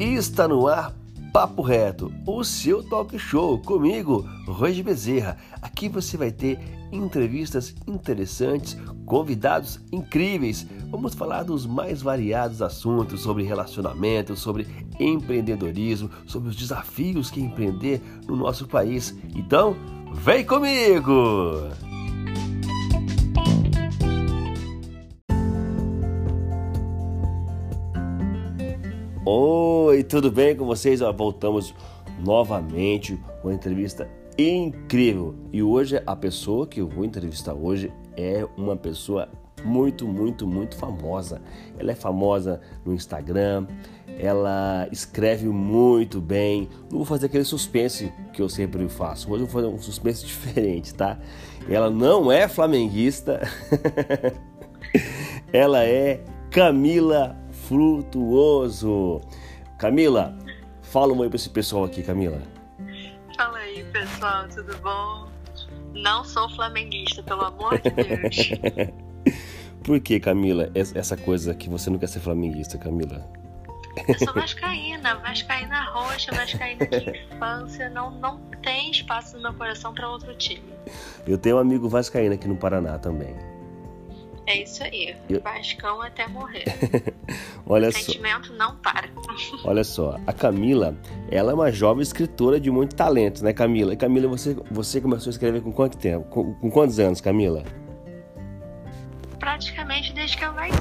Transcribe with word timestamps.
Está 0.00 0.48
no 0.48 0.66
ar 0.66 0.94
Papo 1.30 1.60
Reto, 1.60 2.10
o 2.26 2.42
seu 2.42 2.82
talk 2.82 3.18
show 3.18 3.58
comigo, 3.58 4.26
Roger 4.46 4.82
Bezerra. 4.82 5.36
Aqui 5.60 5.90
você 5.90 6.16
vai 6.16 6.30
ter 6.30 6.58
entrevistas 6.90 7.74
interessantes, 7.86 8.78
convidados 9.04 9.78
incríveis. 9.92 10.66
Vamos 10.90 11.14
falar 11.14 11.42
dos 11.42 11.66
mais 11.66 12.00
variados 12.00 12.62
assuntos 12.62 13.20
sobre 13.20 13.44
relacionamento, 13.44 14.34
sobre 14.34 14.66
empreendedorismo, 14.98 16.10
sobre 16.26 16.48
os 16.48 16.56
desafios 16.56 17.30
que 17.30 17.42
empreender 17.42 18.00
no 18.26 18.36
nosso 18.36 18.66
país. 18.66 19.14
Então, 19.34 19.76
vem 20.14 20.46
comigo! 20.46 21.85
Oi, 29.28 30.04
tudo 30.04 30.30
bem 30.30 30.54
com 30.54 30.64
vocês? 30.64 31.00
Voltamos 31.00 31.74
novamente 32.24 33.20
com 33.42 33.48
uma 33.48 33.54
entrevista 33.54 34.08
incrível. 34.38 35.34
E 35.52 35.64
hoje 35.64 36.00
a 36.06 36.14
pessoa 36.14 36.64
que 36.64 36.80
eu 36.80 36.86
vou 36.86 37.04
entrevistar 37.04 37.52
hoje 37.52 37.92
é 38.16 38.46
uma 38.56 38.76
pessoa 38.76 39.28
muito, 39.64 40.06
muito, 40.06 40.46
muito 40.46 40.76
famosa. 40.76 41.42
Ela 41.76 41.90
é 41.90 41.94
famosa 41.96 42.60
no 42.84 42.94
Instagram, 42.94 43.66
ela 44.16 44.86
escreve 44.92 45.48
muito 45.48 46.20
bem. 46.20 46.68
Não 46.88 46.98
vou 46.98 47.04
fazer 47.04 47.26
aquele 47.26 47.42
suspense 47.42 48.12
que 48.32 48.40
eu 48.40 48.48
sempre 48.48 48.88
faço. 48.88 49.28
Hoje 49.32 49.42
eu 49.42 49.48
vou 49.48 49.60
fazer 49.60 49.74
um 49.74 49.82
suspense 49.82 50.22
diferente, 50.24 50.94
tá? 50.94 51.18
Ela 51.68 51.90
não 51.90 52.30
é 52.30 52.46
flamenguista. 52.46 53.40
ela 55.52 55.82
é 55.82 56.22
Camila 56.48 57.44
frutuoso. 57.66 59.20
Camila, 59.78 60.36
fala 60.82 61.12
um 61.12 61.18
oi 61.18 61.28
para 61.28 61.36
esse 61.36 61.50
pessoal 61.50 61.84
aqui, 61.84 62.02
Camila. 62.02 62.40
Fala 63.36 63.58
aí, 63.58 63.84
pessoal, 63.92 64.48
tudo 64.48 64.76
bom? 64.78 65.28
Não 65.92 66.24
sou 66.24 66.48
flamenguista, 66.50 67.22
pelo 67.22 67.44
amor 67.44 67.80
de 67.80 67.90
Deus. 67.90 68.50
Por 69.82 70.00
que, 70.00 70.18
Camila, 70.18 70.70
essa 70.74 71.16
coisa 71.16 71.54
que 71.54 71.68
você 71.68 71.90
não 71.90 71.98
quer 71.98 72.08
ser 72.08 72.20
flamenguista, 72.20 72.78
Camila? 72.78 73.24
Eu 74.08 74.18
sou 74.18 74.34
vascaína, 74.34 75.16
vascaína 75.16 75.90
roxa, 75.90 76.32
vascaína 76.32 76.86
de 76.86 77.26
infância, 77.32 77.88
não, 77.90 78.10
não 78.10 78.38
tem 78.62 78.90
espaço 78.90 79.36
no 79.36 79.42
meu 79.42 79.54
coração 79.54 79.94
para 79.94 80.08
outro 80.08 80.34
time. 80.36 80.72
Eu 81.26 81.38
tenho 81.38 81.56
um 81.56 81.60
amigo 81.60 81.88
vascaíno 81.88 82.34
aqui 82.34 82.48
no 82.48 82.56
Paraná 82.56 82.98
também. 82.98 83.34
É 84.46 84.62
isso 84.62 84.82
aí. 84.84 85.16
Eu... 85.28 85.40
Vascão 85.40 86.00
até 86.00 86.26
morrer. 86.28 86.64
Olha 87.68 87.88
o 87.88 87.92
sentimento 87.92 88.52
não 88.52 88.76
para. 88.76 89.08
Olha 89.64 89.82
só, 89.82 90.20
a 90.24 90.32
Camila, 90.32 90.96
ela 91.28 91.50
é 91.50 91.54
uma 91.54 91.72
jovem 91.72 92.02
escritora 92.02 92.60
de 92.60 92.70
muito 92.70 92.94
talento, 92.94 93.42
né, 93.42 93.52
Camila? 93.52 93.92
E 93.92 93.96
Camila, 93.96 94.28
você, 94.28 94.56
você 94.70 95.00
começou 95.00 95.30
a 95.30 95.32
escrever 95.32 95.60
com 95.60 95.72
quanto 95.72 95.98
tempo? 95.98 96.26
Com, 96.28 96.54
com 96.54 96.70
quantos 96.70 96.98
anos, 97.00 97.20
Camila? 97.20 97.64
Praticamente 99.40 100.12
desde 100.12 100.36
que 100.36 100.44
eu 100.44 100.52
nasci. 100.52 100.76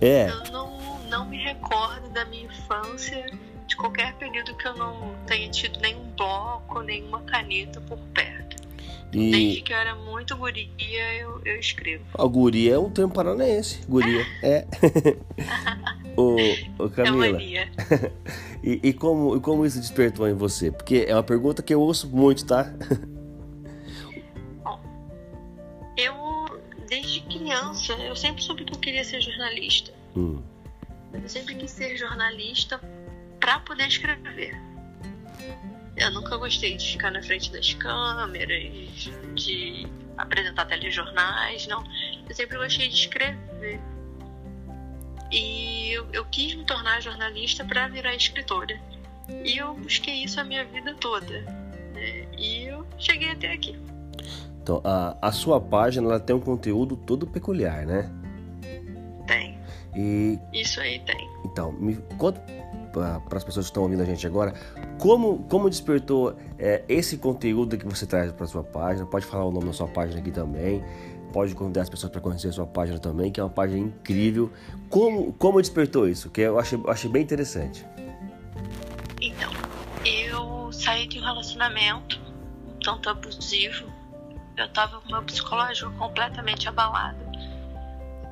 É. 0.00 0.30
Eu 0.30 0.52
não, 0.52 0.98
não 1.10 1.26
me 1.26 1.36
recordo 1.36 2.08
da 2.10 2.24
minha 2.24 2.46
infância, 2.46 3.26
de 3.66 3.76
qualquer 3.76 4.14
período 4.14 4.56
que 4.56 4.66
eu 4.66 4.76
não 4.76 5.14
tenha 5.26 5.50
tido 5.50 5.78
nenhum 5.80 6.10
bloco, 6.16 6.80
nenhuma 6.80 7.20
caneta 7.22 7.80
por 7.82 7.98
perto. 8.14 8.56
E... 9.12 9.30
Desde 9.30 9.62
que 9.62 9.72
eu 9.72 9.76
era 9.76 9.94
muito 9.94 10.36
guria, 10.36 11.14
eu, 11.14 11.40
eu 11.44 11.58
escrevo. 11.58 12.04
A 12.14 12.26
guria 12.26 12.74
é 12.74 12.78
um 12.78 12.90
termo 12.90 13.12
paranaense. 13.12 13.80
Guria. 13.88 14.24
é. 14.42 14.66
ô, 16.18 16.36
ô, 16.84 16.90
Camila. 16.90 17.40
É 17.40 17.70
e, 18.62 18.88
e, 18.88 18.92
como, 18.92 19.36
e 19.36 19.40
como 19.40 19.64
isso 19.64 19.78
despertou 19.78 20.28
em 20.28 20.34
você? 20.34 20.70
Porque 20.70 21.04
é 21.06 21.14
uma 21.14 21.22
pergunta 21.22 21.62
que 21.62 21.72
eu 21.72 21.80
ouço 21.80 22.08
muito, 22.08 22.44
tá? 22.44 22.72
Bom, 24.64 24.80
eu, 25.96 26.14
desde 26.88 27.20
criança, 27.20 27.92
eu 27.94 28.16
sempre 28.16 28.42
soube 28.42 28.64
que 28.64 28.74
eu 28.74 28.78
queria 28.78 29.04
ser 29.04 29.20
jornalista. 29.20 29.92
Hum. 30.16 30.42
Eu 31.12 31.28
sempre 31.28 31.54
quis 31.54 31.70
ser 31.70 31.96
jornalista 31.96 32.80
para 33.40 33.60
poder 33.60 33.86
escrever. 33.86 34.60
Eu 35.96 36.12
nunca 36.12 36.36
gostei 36.36 36.76
de 36.76 36.92
ficar 36.92 37.10
na 37.10 37.22
frente 37.22 37.50
das 37.50 37.74
câmeras, 37.74 39.10
de 39.34 39.86
apresentar 40.16 40.66
telejornais, 40.66 41.66
não. 41.66 41.82
Eu 42.28 42.34
sempre 42.34 42.58
gostei 42.58 42.88
de 42.88 42.94
escrever. 42.94 43.80
E 45.30 45.92
eu, 45.92 46.06
eu 46.12 46.24
quis 46.26 46.54
me 46.54 46.64
tornar 46.64 47.00
jornalista 47.00 47.64
para 47.64 47.88
virar 47.88 48.14
escritora. 48.14 48.78
E 49.44 49.58
eu 49.58 49.74
busquei 49.74 50.24
isso 50.24 50.40
a 50.40 50.44
minha 50.44 50.64
vida 50.64 50.94
toda. 50.94 51.40
Né? 51.94 52.26
E 52.36 52.64
eu 52.64 52.86
cheguei 52.98 53.30
até 53.30 53.52
aqui. 53.52 53.78
Então, 54.62 54.80
a, 54.84 55.16
a 55.20 55.32
sua 55.32 55.60
página 55.60 56.06
ela 56.06 56.20
tem 56.20 56.34
um 56.34 56.40
conteúdo 56.40 56.96
todo 56.96 57.26
peculiar, 57.26 57.86
né? 57.86 58.10
Tem. 59.26 59.58
E... 59.96 60.38
Isso 60.52 60.80
aí 60.80 60.98
tem. 61.00 61.28
Então, 61.44 61.72
me 61.72 61.96
conta 62.18 62.40
para 62.92 63.38
as 63.38 63.44
pessoas 63.44 63.66
que 63.66 63.70
estão 63.70 63.82
ouvindo 63.84 64.02
a 64.02 64.04
gente 64.04 64.26
agora, 64.26 64.52
como, 64.98 65.44
como 65.44 65.70
despertou 65.70 66.36
é, 66.58 66.82
esse 66.88 67.18
conteúdo 67.18 67.76
que 67.76 67.86
você 67.86 68.06
traz 68.06 68.32
para 68.32 68.46
sua 68.46 68.64
página? 68.64 69.06
Pode 69.06 69.24
falar 69.24 69.44
o 69.44 69.50
nome 69.50 69.66
da 69.66 69.72
sua 69.72 69.88
página 69.88 70.20
aqui 70.20 70.30
também. 70.30 70.82
Pode 71.32 71.54
convidar 71.54 71.82
as 71.82 71.90
pessoas 71.90 72.10
para 72.10 72.20
conhecer 72.20 72.48
a 72.48 72.52
sua 72.52 72.66
página 72.66 72.98
também, 72.98 73.30
que 73.30 73.38
é 73.38 73.42
uma 73.42 73.50
página 73.50 73.78
incrível. 73.78 74.50
Como, 74.88 75.32
como 75.34 75.60
despertou 75.60 76.08
isso? 76.08 76.30
Que 76.30 76.42
eu 76.42 76.58
achei, 76.58 76.80
achei 76.86 77.10
bem 77.10 77.22
interessante. 77.22 77.84
Então, 79.20 79.50
eu 80.04 80.72
saí 80.72 81.06
de 81.06 81.18
um 81.18 81.22
relacionamento 81.22 82.18
um 82.66 82.78
tanto 82.80 83.10
abusivo. 83.10 83.86
Eu 84.56 84.66
estava 84.66 85.00
com 85.00 85.12
meu 85.12 85.22
psicológico 85.22 85.92
completamente 85.92 86.68
abalado. 86.68 87.18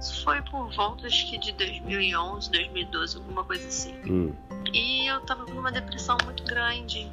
Isso 0.01 0.25
foi 0.25 0.43
por 0.43 0.71
volta 0.75 1.07
acho 1.07 1.31
que 1.31 1.39
de 1.39 1.53
2011, 1.53 2.51
2012, 2.51 3.17
alguma 3.17 3.45
coisa 3.45 3.67
assim. 3.67 3.95
Hum. 4.07 4.33
E 4.73 5.07
eu 5.07 5.21
tava 5.21 5.45
com 5.47 5.53
uma 5.53 5.73
depressão 5.73 6.17
muito 6.25 6.45
grande. 6.45 7.11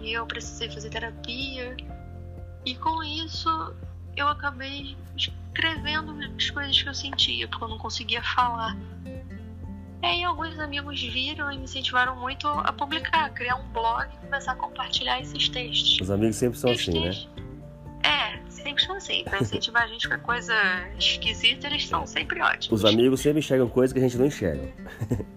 E 0.00 0.12
eu 0.12 0.26
precisei 0.26 0.70
fazer 0.70 0.90
terapia. 0.90 1.76
E 2.64 2.74
com 2.74 3.02
isso 3.02 3.74
eu 4.16 4.28
acabei 4.28 4.96
escrevendo 5.16 6.16
as 6.36 6.50
coisas 6.50 6.82
que 6.82 6.88
eu 6.88 6.94
sentia, 6.94 7.48
porque 7.48 7.64
eu 7.64 7.68
não 7.68 7.78
conseguia 7.78 8.22
falar. 8.22 8.76
E 10.02 10.06
aí 10.06 10.24
alguns 10.24 10.58
amigos 10.58 11.02
viram 11.02 11.50
e 11.50 11.58
me 11.58 11.64
incentivaram 11.64 12.16
muito 12.16 12.46
a 12.46 12.72
publicar, 12.72 13.26
a 13.26 13.30
criar 13.30 13.56
um 13.56 13.68
blog 13.72 14.08
e 14.12 14.26
começar 14.26 14.52
a 14.52 14.56
compartilhar 14.56 15.20
esses 15.20 15.48
textos. 15.48 16.00
Os 16.00 16.10
amigos 16.10 16.36
sempre 16.36 16.58
são 16.58 16.70
assim, 16.70 17.00
né? 17.00 17.10
É, 18.04 18.50
sempre 18.50 18.84
são 18.84 18.94
assim. 18.94 19.24
Pra 19.24 19.40
incentivar 19.40 19.82
a 19.82 19.86
gente 19.88 20.08
com 20.08 20.18
coisa 20.20 20.54
esquisita, 20.98 21.66
eles 21.66 21.88
são 21.88 22.06
sempre 22.06 22.40
ótimos. 22.40 22.80
Os 22.80 22.84
amigos 22.84 23.20
sempre 23.20 23.40
enxergam 23.40 23.68
coisas 23.68 23.92
que 23.92 23.98
a 23.98 24.02
gente 24.02 24.16
não 24.16 24.26
enxerga. 24.26 24.72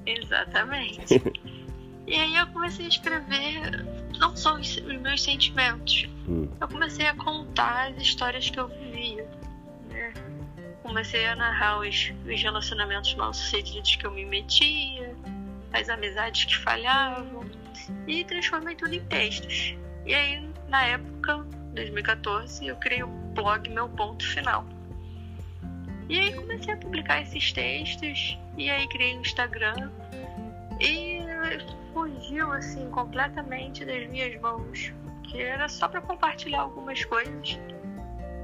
Exatamente. 0.06 1.22
e 2.06 2.16
aí 2.16 2.35
eu 2.35 2.45
comecei 2.47 2.85
a 2.85 2.89
escrever 2.89 3.85
não 4.19 4.35
só 4.35 4.56
os, 4.56 4.80
meus 4.80 5.24
sentimentos. 5.24 6.07
Hum. 6.28 6.47
Eu 6.59 6.68
comecei 6.68 7.07
a 7.07 7.16
contar 7.16 7.90
as 7.90 8.02
histórias 8.02 8.50
que 8.50 8.59
eu 8.59 8.68
vivia. 8.68 9.28
Né? 9.90 10.13
Comecei 10.84 11.25
a 11.28 11.35
narrar 11.35 11.80
os, 11.80 12.13
os 12.28 12.41
relacionamentos 12.41 13.16
mal 13.16 13.34
sucedidos 13.34 13.96
que 13.96 14.06
eu 14.06 14.12
me 14.12 14.25
metia, 14.25 15.16
as 15.74 15.90
amizades 15.90 16.46
que 16.46 16.57
falhavam, 16.57 17.46
e 18.07 18.24
transformei 18.25 18.75
tudo 18.75 18.94
em 18.94 19.03
textos. 19.06 19.75
E 20.06 20.13
aí, 20.13 20.47
na 20.68 20.86
época, 20.86 21.38
2014, 21.74 22.68
eu 22.68 22.75
criei 22.75 23.03
o 23.03 23.07
blog 23.07 23.69
Meu 23.69 23.88
Ponto 23.90 24.25
Final. 24.28 24.66
E 26.10 26.19
aí 26.19 26.33
comecei 26.33 26.74
a 26.74 26.77
publicar 26.77 27.22
esses 27.22 27.54
textos, 27.54 28.38
e 28.57 28.69
aí 28.69 28.88
criei 28.89 29.15
o 29.15 29.22
Instagram, 29.22 29.92
e 30.80 31.19
fugiu 31.94 32.51
assim 32.51 32.90
completamente 32.90 33.86
das 33.86 34.07
minhas 34.10 34.40
mãos, 34.42 34.94
que 35.24 35.42
era 35.42 35.68
só 35.68 35.88
para 35.88 36.01
compartilhar 36.01 36.62
algumas 36.62 37.04
coisas, 37.06 37.60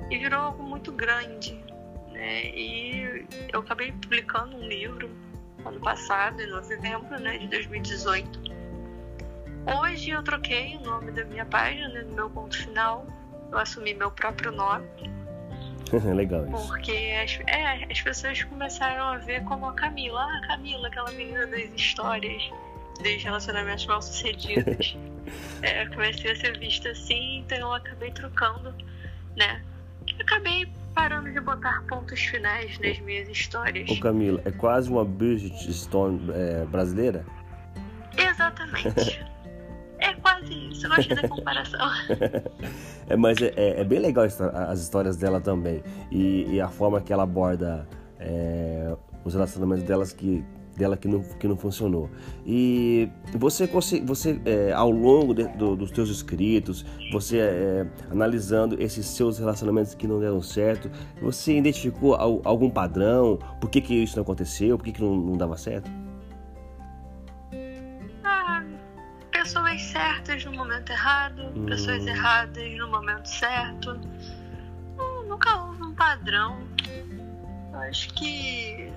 e 0.10 0.18
virou 0.18 0.40
algo 0.40 0.63
muito 0.63 0.92
grande. 0.92 1.63
Né? 2.12 2.46
E 2.56 3.25
eu 3.52 3.60
acabei 3.60 3.92
publicando 3.92 4.56
um 4.56 4.68
livro 4.68 5.10
ano 5.66 5.80
passado, 5.80 6.42
em 6.42 6.48
novembro 6.48 7.19
né, 7.19 7.38
de 7.38 7.48
2018 7.48 8.56
Hoje 9.66 10.12
eu 10.12 10.22
troquei 10.22 10.78
o 10.78 10.81
nome 10.81 11.12
da 11.12 11.25
minha 11.25 11.44
página, 11.44 12.04
do 12.04 12.13
meu 12.13 12.30
ponto 12.30 12.56
final. 12.56 13.04
Eu 13.52 13.57
assumi 13.57 13.96
meu 13.96 14.12
próprio 14.12 14.52
nome. 14.52 14.86
Legal 16.13 16.46
isso. 16.48 16.68
Porque 16.68 16.92
as, 17.24 17.40
é, 17.48 17.92
as 17.92 18.00
pessoas 18.00 18.44
começaram 18.44 19.06
a 19.06 19.18
ver 19.18 19.44
como 19.46 19.66
a 19.66 19.74
Camila. 19.74 20.22
Ah, 20.22 20.38
a 20.38 20.48
Camila, 20.48 20.88
aquela 20.88 21.12
menina 21.12 21.48
das 21.48 21.68
histórias 21.75 22.44
dos 23.01 23.24
relacionamentos 23.24 23.86
mal 23.86 24.01
sucedidos. 24.01 24.97
é, 25.62 25.83
eu 25.83 25.89
comecei 25.92 26.31
a 26.31 26.36
ser 26.36 26.57
vista 26.57 26.89
assim, 26.89 27.39
então 27.39 27.57
eu 27.57 27.74
acabei 27.74 28.12
trocando, 28.12 28.74
né? 29.36 29.62
Acabei 30.19 30.68
parando 30.94 31.31
de 31.31 31.39
botar 31.42 31.83
pontos 31.88 32.19
finais 32.19 32.80
nas 32.80 33.00
minhas 33.00 33.27
histórias. 33.27 33.89
Ô 33.89 34.00
Camila, 34.00 34.42
é 34.45 34.51
quase 34.51 34.89
uma 34.89 35.03
Bridget 35.03 35.71
Stone 35.74 36.31
é, 36.33 36.65
brasileira? 36.65 37.25
Exatamente. 38.18 39.25
é 40.00 40.13
quase 40.13 40.53
isso, 40.69 40.88
eu 40.88 40.95
gostei 40.95 41.15
da 41.15 41.27
comparação. 41.27 41.88
é, 43.09 43.15
mas 43.15 43.42
é, 43.42 43.53
é, 43.56 43.81
é, 43.81 43.83
bem 43.83 44.00
legal 44.00 44.25
as 44.25 44.80
histórias 44.80 45.18
dela 45.18 45.42
também. 45.42 45.83
E, 46.09 46.56
e 46.56 46.62
a 46.62 46.69
forma 46.69 47.01
que 47.01 47.12
ela 47.12 47.24
aborda 47.24 47.88
é, 48.19 48.95
os 49.24 49.33
relacionamentos 49.33 49.83
delas 49.83 50.13
que, 50.13 50.45
dela 50.75 50.98
que 50.98 51.07
não, 51.07 51.22
que 51.22 51.48
não 51.48 51.56
funcionou. 51.56 52.10
E 52.45 53.10
você, 53.33 53.68
você 54.04 54.39
é, 54.45 54.72
ao 54.74 54.92
longo 54.92 55.33
de, 55.33 55.48
do, 55.50 55.75
dos 55.75 55.92
teus 55.92 56.10
escritos, 56.10 56.86
você 57.12 57.39
é, 57.39 57.88
analisando 58.12 58.81
esses 58.81 59.06
seus 59.06 59.39
relacionamentos 59.39 59.95
que 59.95 60.07
não 60.07 60.19
deram 60.19 60.42
certo, 60.42 60.89
você 61.22 61.57
identificou 61.57 62.16
algum 62.16 62.69
padrão? 62.69 63.39
Por 63.60 63.69
que, 63.69 63.81
que 63.81 63.94
isso 63.94 64.16
não 64.16 64.24
aconteceu? 64.24 64.77
Por 64.77 64.83
que, 64.83 64.92
que 64.92 65.01
não, 65.01 65.16
não 65.16 65.38
dava 65.38 65.57
certo? 65.57 65.89
Ah, 68.24 68.63
pessoas 69.31 69.81
certas 69.81 70.44
no 70.45 70.54
momento 70.54 70.92
errado, 70.92 71.42
hum. 71.56 71.66
pessoas 71.66 72.06
erradas 72.06 72.78
no 72.78 72.89
momento 72.89 73.28
certo. 73.28 74.00
Nunca 75.28 75.63
houve 75.63 75.83
um 75.83 75.94
padrão. 75.94 76.57
Acho 77.74 78.13
que 78.13 78.89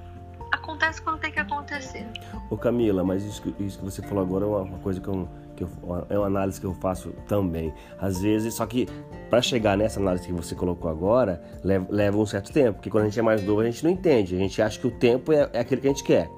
acontece 0.53 1.01
quando 1.03 1.19
tem 1.19 1.31
que 1.31 1.39
acontecer. 1.39 2.07
Ô 2.51 2.57
Camila, 2.57 3.05
mas 3.05 3.25
isso, 3.25 3.55
isso 3.59 3.79
que 3.79 3.85
você 3.85 4.03
falou 4.03 4.25
agora 4.25 4.45
é 4.45 4.49
uma 4.49 4.79
coisa 4.79 5.01
que 5.01 5.09
eu, 5.09 5.29
que 5.57 5.65
eu, 5.65 5.71
é 6.09 6.19
uma 6.19 6.27
análise 6.27 6.61
que 6.61 6.67
eu 6.67 6.75
faço 6.75 7.11
também. 7.27 7.73
Às 8.01 8.21
vezes, 8.21 8.55
só 8.55 8.67
que 8.67 8.89
para 9.29 9.43
chegar 9.43 9.77
nessa 9.77 10.01
análise 10.01 10.27
que 10.27 10.33
você 10.33 10.55
colocou 10.55 10.91
agora, 10.91 11.43
leva, 11.63 11.87
leva, 11.91 12.19
um 12.19 12.27
certo 12.27 12.53
tempo, 12.53 12.75
porque 12.75 12.91
quando 12.91 13.05
a 13.05 13.07
gente 13.09 13.19
é 13.19 13.23
mais 13.23 13.43
novo 13.45 13.61
a 13.61 13.65
gente 13.65 13.85
não 13.85 13.91
entende, 13.91 14.35
a 14.35 14.39
gente 14.39 14.61
acha 14.63 14.79
que 14.79 14.87
o 14.87 14.91
tempo 14.91 15.33
é, 15.33 15.49
é 15.53 15.61
aquele 15.61 15.81
que 15.81 15.87
a 15.87 15.91
gente 15.91 16.05
quer. 16.05 16.31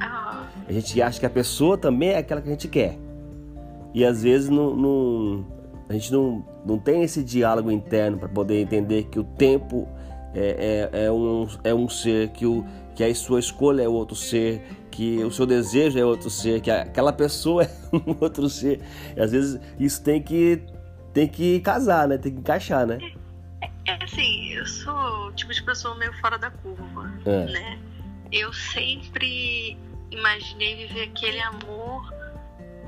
Ah. 0.00 0.46
A 0.68 0.72
gente 0.72 1.00
acha 1.00 1.18
que 1.18 1.26
a 1.26 1.30
pessoa 1.30 1.78
também 1.78 2.10
é 2.10 2.18
aquela 2.18 2.40
que 2.40 2.48
a 2.48 2.52
gente 2.52 2.68
quer. 2.68 2.98
E 3.94 4.04
às 4.04 4.22
vezes 4.22 4.50
não, 4.50 4.76
não 4.76 5.46
a 5.88 5.92
gente 5.92 6.12
não, 6.12 6.44
não 6.64 6.78
tem 6.78 7.02
esse 7.02 7.22
diálogo 7.22 7.70
interno 7.70 8.18
para 8.18 8.28
poder 8.28 8.60
entender 8.60 9.04
que 9.04 9.18
o 9.18 9.24
tempo 9.24 9.88
é, 10.34 10.90
é, 10.92 11.04
é, 11.04 11.12
um, 11.12 11.46
é 11.62 11.74
um 11.74 11.88
ser 11.88 12.28
que 12.30 12.44
o, 12.44 12.64
que 12.96 13.04
a 13.04 13.14
sua 13.14 13.38
escolha 13.38 13.82
é 13.82 13.88
outro 13.88 14.16
ser, 14.16 14.62
que 14.90 15.22
o 15.22 15.30
seu 15.30 15.44
desejo 15.44 15.98
é 15.98 16.04
outro 16.04 16.30
ser, 16.30 16.62
que 16.62 16.70
aquela 16.70 17.12
pessoa 17.12 17.62
é 17.62 17.70
um 17.92 18.16
outro 18.18 18.48
ser. 18.48 18.80
E 19.14 19.20
às 19.20 19.30
vezes 19.30 19.60
isso 19.78 20.02
tem 20.02 20.20
que 20.22 20.62
tem 21.12 21.28
que 21.28 21.60
casar, 21.60 22.08
né? 22.08 22.18
Tem 22.18 22.32
que 22.32 22.40
encaixar, 22.40 22.86
né? 22.86 22.98
É, 23.62 23.90
é 23.90 24.04
assim, 24.04 24.52
eu 24.54 24.66
sou 24.66 25.28
o 25.28 25.32
tipo 25.32 25.52
de 25.52 25.62
pessoa 25.62 25.94
meio 25.96 26.12
fora 26.14 26.38
da 26.38 26.50
curva, 26.50 27.12
é. 27.26 27.44
né? 27.44 27.78
Eu 28.32 28.52
sempre 28.52 29.78
imaginei 30.10 30.86
viver 30.86 31.02
aquele 31.04 31.40
amor 31.40 32.12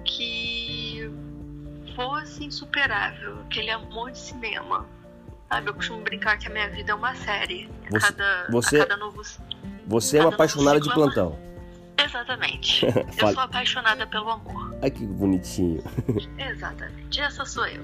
que 0.04 1.10
fosse 1.94 2.44
insuperável, 2.44 3.40
aquele 3.42 3.70
amor 3.70 4.10
de 4.10 4.18
cinema. 4.18 4.86
Sabe, 5.48 5.70
eu 5.70 5.74
costumo 5.74 6.02
brincar 6.02 6.38
que 6.38 6.46
a 6.46 6.50
minha 6.50 6.68
vida 6.68 6.92
é 6.92 6.94
uma 6.94 7.14
série. 7.14 7.70
Você, 7.90 7.96
a 7.96 8.00
cada, 8.00 8.46
você, 8.50 8.76
a 8.76 8.86
cada 8.86 8.96
novo 8.98 9.22
você 9.88 10.18
é 10.18 10.20
uma 10.20 10.28
apaixonada 10.28 10.78
de 10.78 10.92
plantão. 10.92 11.38
Exatamente. 11.98 12.84
eu 13.18 13.32
sou 13.32 13.40
apaixonada 13.40 14.06
pelo 14.06 14.30
amor. 14.30 14.76
Ai, 14.82 14.90
que 14.90 15.04
bonitinho. 15.04 15.82
Exatamente. 16.38 17.20
Essa 17.20 17.44
sou 17.46 17.66
eu. 17.66 17.82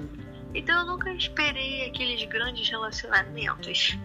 Então 0.55 0.81
eu 0.81 0.87
nunca 0.87 1.11
esperei 1.13 1.87
aqueles 1.87 2.23
grandes 2.27 2.69
relacionamentos. 2.69 3.99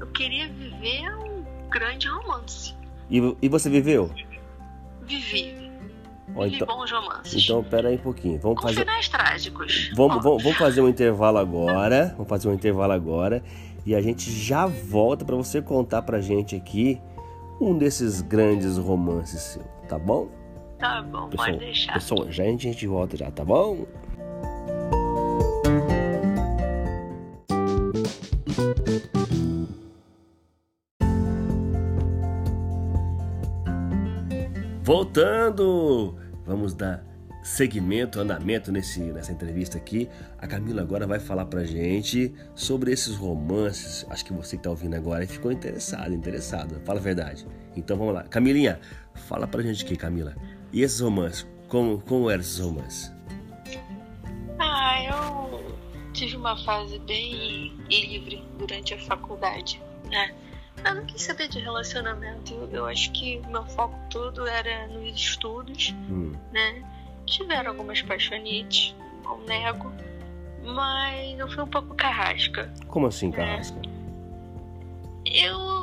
Eu 0.00 0.06
queria 0.06 0.48
viver 0.48 1.14
um 1.16 1.44
grande 1.68 2.08
romance. 2.08 2.74
E, 3.10 3.36
e 3.42 3.48
você 3.48 3.68
viveu? 3.68 4.10
Vivi. 5.02 5.70
Oh, 6.34 6.46
então, 6.46 6.66
bons 6.66 6.90
romances. 6.90 7.44
Então, 7.44 7.62
pera 7.62 7.88
aí 7.88 7.96
um 7.96 7.98
pouquinho. 7.98 8.38
Vamos 8.38 8.60
Com 8.60 8.68
fazer... 8.68 8.80
finais 8.80 9.08
trágicos. 9.08 9.90
Vamos, 9.94 10.22
vamos, 10.22 10.42
vamos, 10.42 10.58
fazer 10.58 10.80
um 10.80 10.88
intervalo 10.88 11.36
agora. 11.36 12.14
Vamos 12.16 12.28
fazer 12.28 12.48
um 12.48 12.54
intervalo 12.54 12.92
agora. 12.92 13.42
E 13.84 13.94
a 13.94 14.00
gente 14.00 14.30
já 14.30 14.64
volta 14.66 15.24
para 15.24 15.36
você 15.36 15.60
contar 15.60 16.02
pra 16.02 16.20
gente 16.20 16.56
aqui 16.56 17.00
um 17.62 17.78
desses 17.78 18.20
grandes 18.20 18.76
romances 18.76 19.40
seu, 19.40 19.62
tá 19.88 19.98
bom? 19.98 20.28
Tá 20.78 21.00
bom, 21.02 21.28
pessoal, 21.28 21.48
pode 21.48 21.58
deixar. 21.58 21.92
Pessoal, 21.94 22.30
já 22.30 22.42
a 22.42 22.56
gente 22.56 22.86
volta 22.86 23.16
já, 23.16 23.30
tá 23.30 23.44
bom? 23.44 23.86
Voltando! 34.82 36.16
Vamos 36.44 36.74
dar 36.74 37.11
segmento, 37.42 38.20
andamento 38.20 38.70
nesse, 38.70 39.00
nessa 39.00 39.32
entrevista 39.32 39.76
aqui. 39.76 40.08
A 40.38 40.46
Camila 40.46 40.82
agora 40.82 41.06
vai 41.06 41.18
falar 41.18 41.46
pra 41.46 41.64
gente 41.64 42.32
sobre 42.54 42.92
esses 42.92 43.16
romances. 43.16 44.06
Acho 44.08 44.24
que 44.24 44.32
você 44.32 44.56
que 44.56 44.62
tá 44.62 44.70
ouvindo 44.70 44.94
agora 44.94 45.26
ficou 45.26 45.50
interessado, 45.50 46.14
interessado. 46.14 46.80
Fala 46.84 47.00
a 47.00 47.02
verdade. 47.02 47.46
Então 47.76 47.96
vamos 47.96 48.14
lá. 48.14 48.22
Camilinha, 48.24 48.80
fala 49.26 49.46
pra 49.46 49.62
gente 49.62 49.84
aqui, 49.84 49.96
Camila. 49.96 50.34
E 50.72 50.82
esses 50.82 51.00
romances? 51.00 51.46
Como, 51.68 52.00
como 52.02 52.30
eram 52.30 52.40
esses 52.40 52.58
romances? 52.58 53.12
Ah, 54.58 55.02
eu 55.04 55.74
tive 56.12 56.36
uma 56.36 56.56
fase 56.64 56.98
bem 57.00 57.72
livre 57.88 58.44
durante 58.58 58.94
a 58.94 58.98
faculdade, 58.98 59.82
né? 60.10 60.34
Eu 60.84 60.94
não 60.96 61.04
quis 61.04 61.22
saber 61.22 61.48
de 61.48 61.60
relacionamento. 61.60 62.68
Eu 62.72 62.86
acho 62.86 63.12
que 63.12 63.40
o 63.46 63.50
meu 63.50 63.64
foco 63.66 63.98
todo 64.10 64.46
era 64.46 64.88
nos 64.88 65.14
estudos, 65.14 65.94
hum. 66.10 66.32
né? 66.52 66.82
Tiveram 67.26 67.70
algumas 67.70 68.02
paixonites, 68.02 68.94
não 69.22 69.40
nego, 69.44 69.92
mas 70.64 71.38
eu 71.38 71.48
fui 71.48 71.62
um 71.62 71.68
pouco 71.68 71.94
carrasca. 71.94 72.72
Como 72.88 73.06
assim, 73.06 73.28
né? 73.28 73.36
carrasca? 73.36 73.80
Eu 75.24 75.82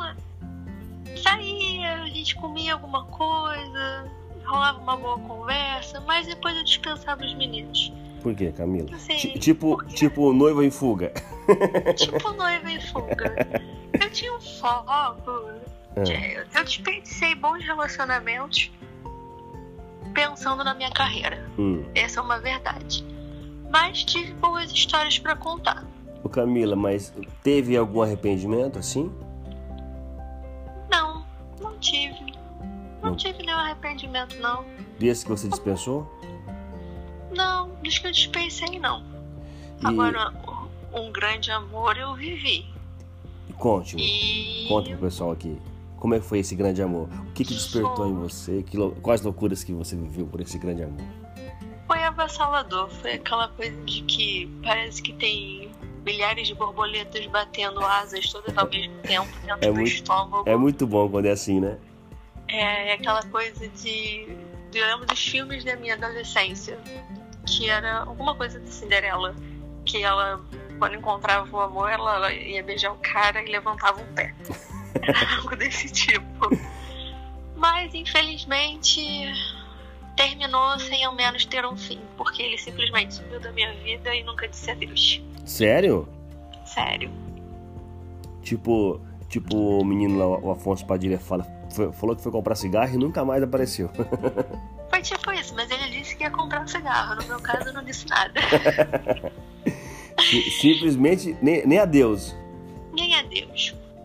saía, 1.18 2.04
a 2.04 2.08
gente 2.08 2.36
comia 2.36 2.74
alguma 2.74 3.06
coisa, 3.06 4.12
rolava 4.46 4.80
uma 4.80 4.98
boa 4.98 5.20
conversa, 5.20 6.00
mas 6.02 6.28
depois 6.28 6.56
eu 6.56 6.64
dispensava 6.64 7.24
os 7.24 7.34
meninos. 7.36 7.92
Por 8.22 8.36
quê, 8.36 8.52
Camila? 8.52 8.96
Assim, 8.96 9.16
tipo, 9.40 9.78
porque... 9.78 9.96
tipo 9.96 10.34
noiva 10.34 10.66
em 10.66 10.72
fuga. 10.72 11.14
Tipo 11.96 12.32
noiva 12.34 12.70
em 12.70 12.80
fuga. 12.80 13.34
Eu 14.00 14.10
tinha 14.12 14.36
um 14.36 14.42
foco. 14.42 15.50
É. 15.96 16.46
Eu 16.56 16.64
desperdicei 16.64 17.34
bons 17.36 17.64
relacionamentos 17.64 18.72
pensando 20.14 20.64
na 20.64 20.74
minha 20.74 20.92
carreira. 20.92 21.50
Hum. 21.58 21.86
Essa 21.96 22.20
é 22.20 22.24
uma 22.24 22.40
verdade. 22.40 23.06
Mas 23.70 24.04
tive 24.04 24.34
boas 24.34 24.72
histórias 24.72 25.20
para 25.20 25.36
contar. 25.36 25.86
O 26.24 26.30
Camila, 26.30 26.76
mas 26.76 27.14
teve 27.44 27.78
algum 27.78 28.02
arrependimento 28.02 28.80
assim? 28.80 29.12
Não, 30.92 31.24
não 31.62 31.78
tive. 31.80 32.34
Não, 33.02 33.12
não. 33.12 33.16
tive 33.16 33.44
nenhum 33.44 33.58
arrependimento, 33.58 34.36
não. 34.38 34.66
Desse 35.00 35.24
que 35.24 35.32
você 35.32 35.48
dispensou? 35.48 36.08
Não, 37.36 37.70
dos 37.84 37.98
que 37.98 38.08
eu 38.08 38.12
dispensei, 38.12 38.80
não. 38.80 39.04
E... 39.82 39.88
Agora, 39.88 40.34
um 40.94 41.12
grande 41.12 41.52
amor 41.52 41.98
eu 41.98 42.16
vivi. 42.16 42.66
Conte-me. 43.58 44.02
E... 44.02 44.68
Conte 44.68 44.90
pro 44.90 45.00
pessoal 45.00 45.32
aqui. 45.32 45.58
Como 46.00 46.16
é 46.16 46.20
que 46.20 46.26
foi 46.26 46.40
esse 46.40 46.56
grande 46.56 46.82
amor? 46.82 47.10
O 47.30 47.34
que, 47.34 47.44
que 47.44 47.54
despertou 47.54 48.08
em 48.08 48.16
você? 48.16 48.64
Que, 48.64 48.78
quais 49.02 49.22
loucuras 49.22 49.64
que 49.64 49.74
você 49.74 49.96
viveu 49.96 50.26
por 50.26 50.40
esse 50.40 50.58
grande 50.58 50.84
amor? 50.84 51.06
Foi 51.88 52.02
avassalador. 52.04 52.90
Foi 52.90 53.14
aquela 53.14 53.50
coisa 53.50 53.76
de 53.84 54.02
que 54.04 54.50
parece 54.64 55.02
que 55.02 55.12
tem 55.14 55.72
milhares 56.06 56.48
de 56.48 56.56
borboletas 56.56 57.26
batendo 57.28 57.82
asas 57.82 58.32
todas 58.32 58.58
ao 58.58 58.70
mesmo 58.70 58.96
tempo 59.00 59.28
dentro 59.46 59.58
é 59.62 59.68
do 59.68 59.76
muito, 59.76 59.88
estômago. 59.88 60.44
É 60.46 60.56
muito 60.56 60.88
bom 60.88 61.10
quando 61.10 61.26
é 61.26 61.32
assim, 61.32 61.60
né? 61.60 61.78
É, 62.48 62.90
é 62.90 62.94
aquela 62.94 63.24
coisa 63.24 63.68
de. 63.68 64.28
Eu 64.74 64.86
lembro 64.86 65.06
dos 65.06 65.20
filmes 65.20 65.64
da 65.66 65.76
minha 65.76 65.96
adolescência, 65.96 66.80
que 67.46 67.70
era 67.70 68.04
alguma 68.04 68.36
coisa 68.36 68.60
de 68.60 68.70
Cinderela, 68.70 69.36
que 69.84 70.02
ela, 70.02 70.40
quando 70.78 70.96
encontrava 70.96 71.50
o 71.56 71.60
amor, 71.60 71.90
ela, 71.90 72.16
ela 72.16 72.34
ia 72.34 72.64
beijar 72.64 72.92
o 72.92 72.98
cara 72.98 73.42
e 73.42 73.52
levantava 73.52 74.02
um 74.02 74.14
pé. 74.14 74.34
Algo 75.38 75.56
desse 75.56 75.90
tipo. 75.90 76.50
Mas 77.56 77.94
infelizmente 77.94 79.02
terminou 80.16 80.78
sem 80.80 81.04
ao 81.04 81.16
menos 81.16 81.46
ter 81.46 81.66
um 81.66 81.78
fim, 81.78 82.00
porque 82.18 82.42
ele 82.42 82.58
simplesmente 82.58 83.14
sumiu 83.14 83.40
da 83.40 83.52
minha 83.52 83.74
vida 83.76 84.14
e 84.14 84.24
nunca 84.24 84.48
disse 84.48 84.70
adeus. 84.70 85.22
Sério? 85.46 86.08
Sério. 86.66 87.10
Tipo, 88.42 89.02
tipo 89.30 89.80
o 89.80 89.86
menino 89.86 90.18
lá, 90.18 90.28
o 90.28 90.52
Afonso 90.52 90.86
Padilha 90.86 91.20
fala, 91.20 91.46
foi, 91.74 91.92
falou 91.94 92.16
que 92.16 92.22
foi 92.22 92.32
comprar 92.32 92.56
cigarro 92.56 92.94
e 92.94 92.98
nunca 92.98 93.24
mais 93.24 93.42
apareceu. 93.44 93.90
Foi 94.90 95.04
tipo 95.04 95.32
isso, 95.32 95.54
mas 95.56 95.70
ele 95.70 95.88
disse 95.92 96.16
que 96.16 96.24
ia 96.24 96.32
comprar 96.32 96.62
um 96.62 96.68
cigarro. 96.68 97.22
No 97.22 97.28
meu 97.28 97.40
caso, 97.40 97.70
eu 97.70 97.74
não 97.74 97.84
disse 97.84 98.08
nada. 98.10 98.34
Simplesmente 100.60 101.38
nem, 101.42 101.66
nem 101.66 101.78
adeus. 101.78 102.36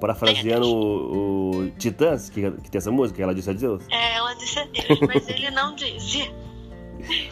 Adeus. 0.05 0.19
Parafraseando 0.19 0.67
o, 0.67 1.51
o 1.59 1.71
Titãs, 1.71 2.29
que, 2.29 2.51
que 2.51 2.71
tem 2.71 2.79
essa 2.79 2.91
música, 2.91 3.23
ela 3.23 3.35
disse 3.35 3.51
a 3.51 3.53
Deus? 3.53 3.85
É, 3.91 4.17
ela 4.17 4.35
disse 4.35 4.59
a 4.59 4.65
Deus, 4.65 5.01
mas 5.01 5.29
ele 5.29 5.51
não 5.51 5.75
disse. 5.75 6.33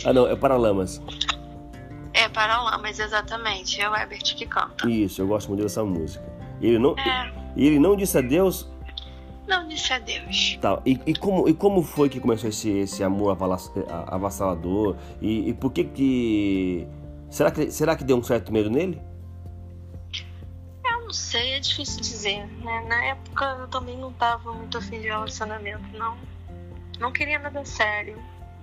Ah, 0.05 0.13
não, 0.13 0.27
é 0.27 0.37
Paralamas. 0.37 1.01
É, 2.13 2.29
Paralamas, 2.29 2.99
exatamente. 2.99 3.81
É 3.81 3.89
o 3.89 3.95
Herbert 3.95 4.35
que 4.37 4.45
canta. 4.45 4.89
Isso, 4.89 5.23
eu 5.23 5.27
gosto 5.27 5.49
muito 5.49 5.63
dessa 5.63 5.83
música. 5.83 6.23
Ele 6.61 6.79
não, 6.79 6.95
é. 6.99 7.33
ele 7.57 7.79
não 7.79 7.97
disse 7.97 8.19
a 8.19 8.21
Deus? 8.21 8.69
Não 9.47 9.67
disse 9.67 9.93
a 9.93 9.99
Deus. 9.99 10.59
Tá, 10.61 10.81
e, 10.85 11.01
e, 11.07 11.15
como, 11.15 11.49
e 11.49 11.55
como 11.55 11.83
foi 11.83 12.09
que 12.09 12.21
começou 12.21 12.49
esse, 12.49 12.71
esse 12.71 13.03
amor 13.03 13.37
avassalador? 14.09 14.97
E, 15.21 15.49
e 15.49 15.55
por 15.55 15.73
que 15.73 15.85
que... 15.85 16.87
Será, 17.31 17.51
que... 17.51 17.71
será 17.71 17.97
que 17.97 18.05
deu 18.05 18.17
um 18.17 18.23
certo 18.23 18.53
medo 18.53 18.71
nele? 18.71 19.01
Não 21.13 21.17
sei, 21.17 21.53
é 21.53 21.61
difícil 21.61 22.01
dizer. 22.01 22.47
Né? 22.65 22.85
Na 22.89 23.05
época 23.05 23.45
eu 23.61 23.69
também 23.69 23.99
não 23.99 24.11
tava 24.13 24.53
muito 24.55 24.79
afim 24.79 24.99
de 24.99 25.09
relacionamento, 25.09 25.85
não. 25.93 26.17
Não 26.99 27.13
queria 27.13 27.39
nada 27.39 27.65
sério 27.65 28.19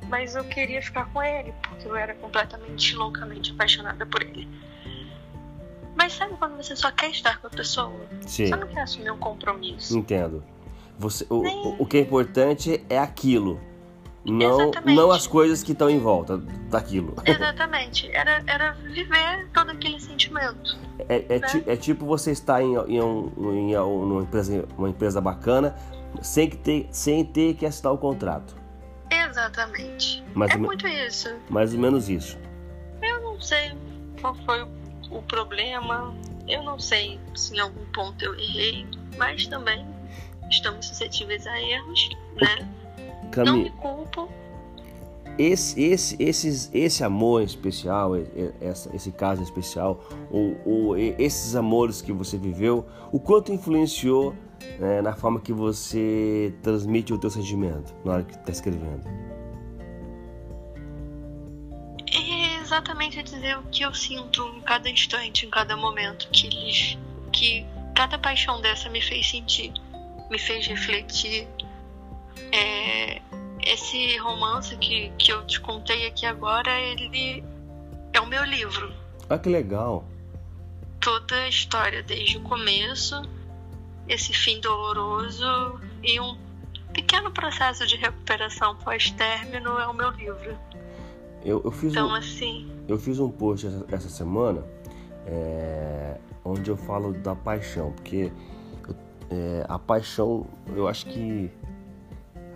mas 0.10 0.36
eu 0.36 0.44
queria 0.44 0.82
ficar 0.82 1.06
com 1.12 1.22
ele, 1.22 1.54
porque 1.62 1.88
eu 1.88 1.96
era 1.96 2.14
completamente 2.16 2.96
loucamente 2.96 3.52
apaixonada 3.52 4.06
por 4.06 4.22
ele. 4.24 4.48
Mas 5.96 6.14
sabe 6.14 6.36
quando 6.38 6.58
você 6.58 6.76
só 6.76 6.92
quer 6.92 7.12
estar 7.12 7.40
com 7.40 7.48
a 7.48 7.50
pessoa? 7.50 7.94
Sim. 8.26 8.48
Você 8.48 8.56
não 8.56 8.68
quer 8.68 8.82
assumir 8.82 9.12
um 9.12 9.18
compromisso. 9.18 9.98
Entendo. 9.98 10.44
Você, 10.98 11.26
o, 11.30 11.42
Nem... 11.42 11.76
o 11.78 11.86
que 11.86 11.98
é 11.98 12.02
importante 12.02 12.84
é 12.90 12.98
aquilo. 12.98 13.60
Não, 14.32 14.72
não 14.86 15.12
as 15.12 15.28
coisas 15.28 15.64
que 15.64 15.72
estão 15.72 15.90
em 15.90 16.00
volta 16.00 16.38
daquilo. 16.70 17.16
Exatamente. 17.26 18.10
Era, 18.12 18.44
era 18.48 18.72
viver 18.74 19.50
todo 19.54 19.72
aquele 19.72 20.00
sentimento. 20.00 20.78
É, 21.08 21.26
é, 21.30 21.40
né? 21.40 21.48
ti, 21.48 21.64
é 21.66 21.76
tipo 21.76 22.06
você 22.06 22.32
estar 22.32 22.62
em, 22.62 22.74
em, 22.74 23.02
um, 23.02 23.32
em 23.54 23.76
uma, 23.76 24.22
empresa, 24.22 24.66
uma 24.78 24.90
empresa 24.90 25.22
bacana 25.22 25.76
sem, 26.22 26.50
que 26.50 26.58
ter, 26.58 26.88
sem 26.92 27.24
ter 27.24 27.56
que 27.56 27.66
assinar 27.66 27.94
o 27.94 27.98
contrato. 27.98 28.56
Exatamente. 29.12 30.24
Mais 30.34 30.52
é 30.52 30.58
muito 30.58 30.88
isso. 30.88 31.30
Mais 31.50 31.74
ou 31.74 31.80
menos 31.80 32.10
isso. 32.10 32.38
Eu 33.02 33.22
não 33.22 33.40
sei 33.40 33.72
qual 34.22 34.36
foi 34.46 34.62
o 35.10 35.22
problema. 35.24 36.14
Eu 36.48 36.64
não 36.64 36.80
sei 36.80 37.20
se 37.36 37.56
em 37.56 37.60
algum 37.60 37.86
ponto 37.94 38.24
eu 38.24 38.34
errei, 38.36 38.86
mas 39.18 39.48
também 39.48 39.86
estamos 40.50 40.88
suscetíveis 40.88 41.46
a 41.46 41.62
erros, 41.62 42.10
né? 42.42 42.68
Não 43.38 43.58
me 43.58 43.70
culpo. 43.72 44.30
Esse, 45.38 45.82
esse, 45.82 46.18
esses, 46.22 46.70
esse 46.74 47.04
amor 47.04 47.44
especial, 47.44 48.12
esse, 48.16 48.94
esse 48.94 49.12
caso 49.12 49.42
especial, 49.42 50.04
ou, 50.30 50.58
ou 50.66 50.98
esses 50.98 51.56
amores 51.56 52.02
que 52.02 52.12
você 52.12 52.38
viveu, 52.38 52.86
o 53.10 53.20
quanto 53.22 53.54
influenciou 53.54 54.36
né, 54.78 55.02
na 55.02 55.16
forma 55.16 55.40
que 55.40 55.54
você 55.54 56.54
transmite 56.62 57.14
o 57.14 57.18
teu 57.18 57.30
sentimento 57.30 57.94
na 58.04 58.14
hora 58.14 58.24
que 58.24 58.36
está 58.36 58.52
escrevendo? 58.52 59.08
É 62.12 62.62
exatamente 62.62 63.22
dizer 63.24 63.58
o 63.58 63.64
que 63.64 63.84
eu 63.84 63.94
sinto 63.94 64.44
em 64.58 64.62
cada 64.62 64.90
instante, 64.90 65.46
em 65.46 65.50
cada 65.50 65.78
momento 65.78 66.28
que 66.32 66.48
eles, 66.48 66.98
que 67.32 67.66
cada 67.96 68.18
paixão 68.18 68.62
dessa 68.62 68.90
me 68.90 69.02
fez 69.02 69.30
sentir, 69.30 69.72
me 70.30 70.38
fez 70.38 70.68
refletir. 70.68 71.48
É, 72.52 73.22
esse 73.66 74.18
romance 74.18 74.76
que, 74.78 75.12
que 75.18 75.32
eu 75.32 75.46
te 75.46 75.60
contei 75.60 76.08
aqui 76.08 76.26
agora, 76.26 76.72
ele 76.80 77.44
é 78.14 78.20
o 78.20 78.28
meu 78.28 78.44
livro. 78.44 78.92
Ah, 79.30 79.38
que 79.38 79.50
legal! 79.50 80.06
Toda 81.00 81.36
a 81.36 81.48
história, 81.48 82.04
desde 82.04 82.38
o 82.38 82.42
começo 82.42 83.22
esse 84.10 84.34
fim 84.34 84.60
doloroso 84.60 85.80
e 86.04 86.20
um 86.20 86.36
pequeno 86.92 87.32
processo 87.32 87.86
de 87.86 87.96
recuperação 87.96 88.76
pós-término 88.78 89.78
é 89.80 89.88
o 89.88 89.94
meu 89.94 90.10
livro. 90.10 90.58
Eu, 91.46 91.62
eu 91.64 91.72
fiz 91.72 91.92
então, 91.92 92.10
um, 92.10 92.16
assim. 92.16 92.70
Eu 92.88 92.98
fiz 92.98 93.20
um 93.20 93.30
post 93.30 93.68
essa, 93.68 93.86
essa 93.92 94.10
semana 94.10 94.66
é, 95.28 96.18
onde 96.44 96.70
eu 96.70 96.76
falo 96.76 97.14
da 97.14 97.36
paixão, 97.36 97.92
porque 97.92 98.32
é, 99.30 99.64
a 99.70 99.78
paixão, 99.78 100.48
eu 100.76 100.88
acho 100.88 101.06
que 101.06 101.52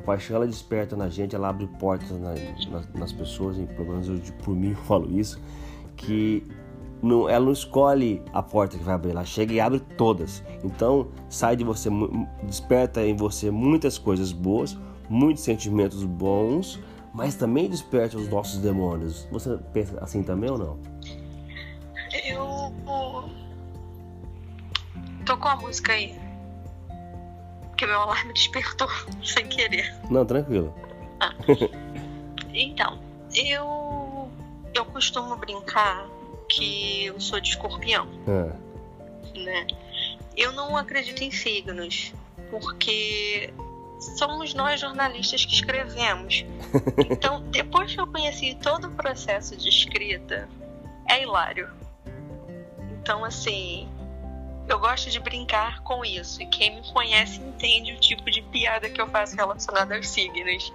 paixão 0.06 0.36
ela 0.36 0.48
desperta 0.48 0.96
na 0.96 1.10
gente, 1.10 1.36
ela 1.36 1.50
abre 1.50 1.68
portas 1.80 2.12
na, 2.12 2.34
nas, 2.70 2.94
nas 2.94 3.14
pessoas, 3.14 3.58
e 3.58 3.64
pelo 3.64 3.90
menos 3.90 4.08
eu, 4.08 4.20
por 4.44 4.56
mim 4.56 4.72
eu 4.78 4.78
falo 4.78 5.12
isso, 5.18 5.40
que 5.96 6.46
não, 7.02 7.28
ela 7.28 7.46
não 7.46 7.52
escolhe 7.52 8.22
a 8.32 8.42
porta 8.42 8.78
que 8.78 8.84
vai 8.84 8.96
abrir, 8.96 9.12
ela 9.12 9.26
chega 9.26 9.54
e 9.54 9.60
abre 9.60 9.80
todas. 9.98 10.44
Então 10.64 11.10
sai 11.30 11.56
de 11.56 11.64
você, 11.64 11.90
desperta 12.44 13.06
em 13.06 13.16
você 13.16 13.52
muitas 13.52 13.98
coisas 13.98 14.32
boas, 14.32 14.78
muitos 15.10 15.44
sentimentos 15.44 16.04
bons, 16.06 16.80
mas 17.14 17.36
também 17.36 17.70
desperta 17.70 18.18
os 18.18 18.28
nossos 18.30 18.60
demônios. 18.60 19.28
Você 19.32 19.58
pensa 19.74 19.98
assim 20.02 20.24
também 20.24 20.50
ou 20.50 20.58
não? 20.58 20.80
Eu. 22.26 22.74
Tocou 25.26 25.52
a 25.52 25.56
música 25.56 25.94
aí. 25.94 26.23
Porque 27.74 27.88
meu 27.88 28.00
alarme 28.00 28.34
despertou 28.34 28.88
sem 29.26 29.48
querer. 29.48 29.94
Não, 30.10 30.26
tranquilo. 30.26 30.74
Ah. 31.20 31.34
Então, 32.54 33.00
eu. 33.36 34.30
Eu 34.76 34.86
costumo 34.86 35.36
brincar 35.36 36.08
que 36.48 37.06
eu 37.06 37.20
sou 37.20 37.40
de 37.40 37.50
escorpião. 37.50 38.08
É. 38.28 39.40
Né? 39.40 39.68
Eu 40.38 40.52
não 40.52 40.78
acredito 40.78 41.24
em 41.24 41.32
signos, 41.32 42.14
porque 42.50 43.54
somos 44.18 44.54
nós 44.54 44.80
jornalistas 44.80 45.46
que 45.46 45.54
escrevemos. 45.54 46.46
Então, 46.98 47.42
depois 47.52 47.94
que 47.94 48.02
eu 48.02 48.08
conheci 48.08 48.56
todo 48.56 48.88
o 48.88 48.92
processo 48.92 49.56
de 49.56 49.70
escrita, 49.70 50.50
é 51.08 51.22
hilário. 51.22 51.70
Então, 53.00 53.24
assim, 53.24 53.88
eu 54.68 54.80
gosto 54.80 55.10
de 55.10 55.20
brincar 55.20 55.82
com 55.82 56.04
isso. 56.04 56.42
E 56.42 56.46
quem 56.46 56.76
me 56.76 56.94
conhece 56.94 57.42
entende 57.42 57.94
o 57.94 58.00
tipo 58.00 58.30
de 58.30 58.42
piada 58.44 58.90
que 58.90 59.02
eu 59.02 59.08
faço 59.08 59.36
relacionada 59.36 59.96
aos 59.96 60.08
signos. 60.08 60.72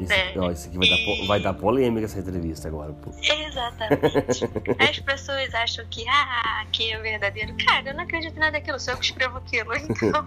Isso, 0.00 0.12
é. 0.14 0.32
ó, 0.38 0.50
isso 0.50 0.68
aqui 0.68 0.78
vai, 0.78 0.88
e... 0.88 1.18
dar, 1.20 1.26
vai 1.26 1.40
dar 1.40 1.54
polêmica 1.54 2.06
essa 2.06 2.18
entrevista 2.18 2.68
agora. 2.68 2.92
Pô. 2.92 3.10
Exatamente. 3.20 4.44
As 4.80 4.98
pessoas 4.98 5.54
acham 5.54 5.84
que, 5.90 6.08
ah, 6.08 6.66
que 6.72 6.90
é 6.90 6.98
verdadeiro. 6.98 7.54
Cara, 7.64 7.90
eu 7.90 7.94
não 7.94 8.04
acredito 8.04 8.34
em 8.34 8.40
nada 8.40 8.52
daquilo, 8.52 8.80
sou 8.80 8.94
eu 8.94 8.98
que 8.98 9.04
escrevo 9.04 9.38
aquilo. 9.38 9.70
Então, 10.10 10.26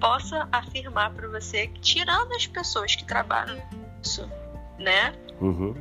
posso 0.00 0.34
afirmar 0.50 1.12
para 1.12 1.28
você 1.28 1.68
que, 1.68 1.80
tirando 1.80 2.32
as 2.32 2.46
pessoas 2.46 2.94
que 2.94 3.04
trabalham 3.04 3.62
isso, 4.02 4.28
né? 4.78 5.14
Uhum. 5.40 5.74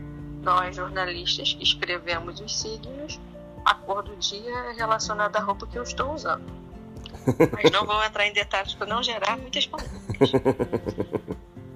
Nós, 0.43 0.75
jornalistas, 0.75 1.53
que 1.53 1.63
escrevemos 1.63 2.39
os 2.39 2.59
signos, 2.59 3.19
a 3.69 3.75
cor 3.75 4.01
do 4.01 4.15
dia 4.15 4.51
é 4.51 4.71
relacionada 4.71 5.37
à 5.37 5.41
roupa 5.43 5.67
que 5.67 5.77
eu 5.77 5.83
estou 5.83 6.11
usando. 6.11 6.43
Mas 7.53 7.71
não 7.71 7.85
vou 7.85 8.03
entrar 8.03 8.25
em 8.25 8.33
detalhes 8.33 8.73
para 8.73 8.87
não 8.87 9.03
gerar 9.03 9.37
muitas 9.37 9.67
polêmicas. 9.67 10.31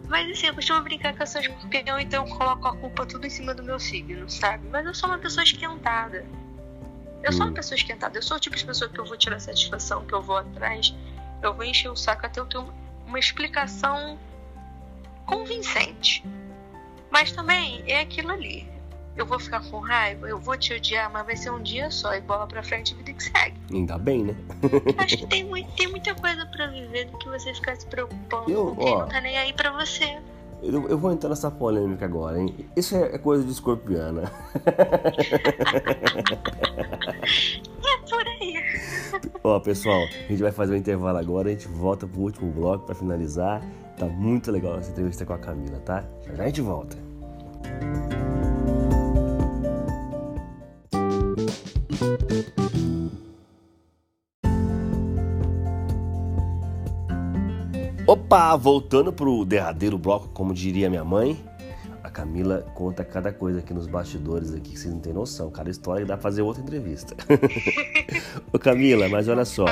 Mas 0.10 0.32
assim, 0.32 0.48
eu 0.48 0.56
costumo 0.56 0.82
brincar 0.82 1.14
que 1.14 1.22
eu 1.22 1.28
sou 1.28 1.40
escorpião, 1.40 2.00
então 2.00 2.26
eu 2.28 2.36
coloco 2.36 2.68
a 2.68 2.76
culpa 2.76 3.06
tudo 3.06 3.28
em 3.28 3.30
cima 3.30 3.54
do 3.54 3.62
meu 3.62 3.80
signo, 3.80 4.28
sabe? 4.28 4.68
Mas 4.70 4.86
eu 4.88 4.94
sou 4.96 5.08
uma 5.08 5.20
pessoa 5.20 5.44
esquentada. 5.44 6.26
Eu 7.22 7.32
sou 7.32 7.44
uma 7.44 7.52
hum. 7.52 7.54
pessoa 7.54 7.78
esquentada. 7.78 8.18
Eu 8.18 8.24
sou 8.24 8.38
o 8.38 8.40
tipo 8.40 8.56
de 8.56 8.66
pessoa 8.66 8.90
que 8.90 9.00
eu 9.00 9.06
vou 9.06 9.16
tirar 9.16 9.40
satisfação, 9.40 10.04
que 10.06 10.14
eu 10.14 10.22
vou 10.22 10.38
atrás, 10.38 10.96
eu 11.44 11.54
vou 11.54 11.64
encher 11.64 11.90
o 11.90 11.96
saco 11.96 12.26
até 12.26 12.40
eu 12.40 12.46
ter 12.48 12.60
uma 13.06 13.20
explicação 13.20 14.18
convincente. 15.28 16.26
Mas 17.12 17.32
também 17.32 17.84
é 17.86 18.00
aquilo 18.00 18.32
ali 18.32 18.73
eu 19.16 19.26
vou 19.26 19.40
ficar 19.40 19.64
com 19.70 19.80
raiva, 19.80 20.28
eu 20.28 20.40
vou 20.40 20.58
te 20.58 20.74
odiar, 20.74 21.12
mas 21.12 21.26
vai 21.26 21.36
ser 21.36 21.52
um 21.52 21.62
dia 21.62 21.92
só 21.92 22.16
e 22.16 22.22
bola 22.22 22.48
pra 22.48 22.64
frente 22.64 22.96
vida 22.96 23.14
que 23.14 23.24
segue. 23.24 23.56
Ainda 23.72 23.98
bem, 23.98 24.24
né? 24.24 24.36
Acho 24.98 25.18
que 25.18 25.28
tem, 25.28 25.44
muito, 25.44 25.72
tem 25.74 25.88
muita 25.88 26.16
coisa 26.16 26.46
pra 26.48 26.68
viver 26.68 27.06
do 27.06 27.18
que 27.18 27.30
você 27.30 27.54
ficar 27.54 27.76
se 27.76 27.86
preocupando 27.86 28.50
eu, 28.50 28.76
com 28.76 28.84
quem 28.84 28.94
ó, 28.94 29.00
não 29.00 29.08
tá 29.08 29.22
nem 29.22 29.38
aí 29.38 29.54
pra 29.54 29.72
você. 29.72 30.18
Eu, 30.64 30.88
eu, 30.88 30.98
vou 30.98 31.12
entrar 31.12 31.30
nessa 31.30 31.52
polêmica 31.52 32.06
agora, 32.06 32.40
hein? 32.40 32.56
Isso 32.76 32.96
é, 32.96 33.16
é 33.16 33.18
coisa 33.18 33.44
de 33.44 33.52
escorpiana. 33.52 34.32
é 37.86 37.98
por 38.10 38.26
aí. 38.28 38.64
Ó, 39.44 39.60
pessoal, 39.60 40.02
a 40.02 40.32
gente 40.32 40.42
vai 40.42 40.54
fazer 40.54 40.74
um 40.74 40.78
intervalo 40.78 41.18
agora, 41.18 41.50
a 41.50 41.52
gente 41.52 41.68
volta 41.68 42.08
pro 42.08 42.22
último 42.22 42.50
bloco 42.50 42.86
pra 42.86 42.96
finalizar. 42.96 43.62
Tá 43.98 44.06
muito 44.06 44.50
legal 44.52 44.80
essa 44.80 44.90
entrevista 44.90 45.26
com 45.26 45.34
a 45.34 45.38
Camila, 45.38 45.80
tá? 45.80 46.06
Já 46.26 46.34
já 46.36 46.44
a 46.44 46.46
gente 46.48 46.62
volta. 46.62 46.98
Opa, 58.14 58.56
voltando 58.56 59.12
pro 59.12 59.44
derradeiro 59.44 59.98
bloco, 59.98 60.28
como 60.30 60.54
diria 60.54 60.88
minha 60.88 61.04
mãe. 61.04 61.44
Camila 62.14 62.62
conta 62.76 63.04
cada 63.04 63.34
coisa 63.34 63.58
aqui 63.58 63.74
nos 63.74 63.88
bastidores 63.88 64.54
aqui 64.54 64.70
que 64.74 64.80
vocês 64.80 64.94
não 64.94 65.02
têm 65.02 65.12
noção. 65.12 65.50
Cada 65.50 65.72
história 65.72 66.06
dá 66.06 66.14
pra 66.14 66.22
fazer 66.22 66.44
outra 66.44 66.62
entrevista. 66.62 67.16
Ô 68.54 68.60
Camila, 68.60 69.10
mas 69.10 69.28
olha 69.28 69.44
só. 69.44 69.66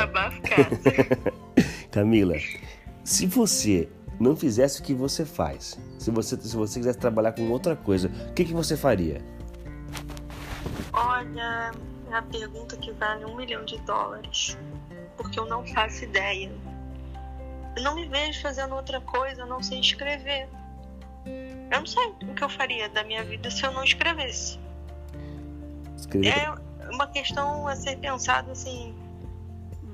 Camila, 1.91 2.35
se 3.03 3.27
você 3.27 3.87
não 4.19 4.35
fizesse 4.35 4.81
o 4.81 4.83
que 4.83 4.93
você 4.95 5.23
faz, 5.23 5.79
se 5.99 6.09
você, 6.09 6.35
se 6.35 6.57
você 6.57 6.79
quisesse 6.79 6.97
trabalhar 6.97 7.33
com 7.33 7.47
outra 7.51 7.75
coisa, 7.75 8.09
o 8.29 8.33
que, 8.33 8.43
que 8.43 8.53
você 8.53 8.75
faria? 8.75 9.21
Olha, 10.93 11.71
é 12.09 12.15
a 12.15 12.21
pergunta 12.23 12.75
que 12.75 12.91
vale 12.93 13.23
um 13.23 13.35
milhão 13.35 13.63
de 13.65 13.77
dólares. 13.81 14.57
Porque 15.15 15.39
eu 15.39 15.45
não 15.45 15.63
faço 15.67 16.05
ideia. 16.05 16.51
Eu 17.75 17.83
não 17.83 17.95
me 17.95 18.05
vejo 18.07 18.41
fazendo 18.41 18.75
outra 18.75 18.99
coisa, 19.01 19.45
não 19.45 19.61
sei 19.61 19.79
escrever. 19.79 20.47
Eu 21.25 21.79
não 21.79 21.85
sei 21.85 22.07
o 22.07 22.33
que 22.33 22.43
eu 22.43 22.49
faria 22.49 22.89
da 22.89 23.03
minha 23.03 23.23
vida 23.23 23.49
se 23.49 23.63
eu 23.65 23.71
não 23.71 23.83
escrevesse. 23.83 24.59
É 26.23 26.91
uma 26.93 27.07
questão 27.07 27.67
a 27.67 27.75
ser 27.75 27.97
pensada 27.97 28.51
assim, 28.51 28.93